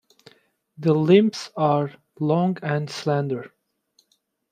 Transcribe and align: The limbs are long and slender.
The 0.79 0.95
limbs 0.95 1.51
are 1.55 1.91
long 2.19 2.57
and 2.63 2.89
slender. 2.89 3.53